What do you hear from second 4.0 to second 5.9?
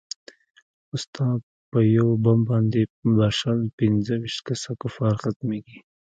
ويشت کسه کفار ختميګي.